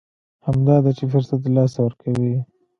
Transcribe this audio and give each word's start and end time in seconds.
همدا 0.45 0.75
ده 0.83 0.91
چې 0.97 1.03
فرصت 1.11 1.41
له 1.45 1.51
لاسه 1.57 1.79
ورکوي. 1.81 2.35